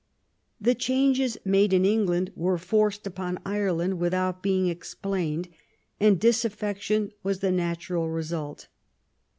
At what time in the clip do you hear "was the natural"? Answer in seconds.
7.21-8.09